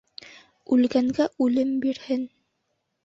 Үлгәнгә 0.77 1.27
үлем 1.47 1.77
бирһен 1.85 2.29